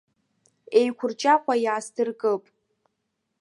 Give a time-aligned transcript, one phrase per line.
[0.79, 2.43] Еиқәырчаҟәа иаасдыркып.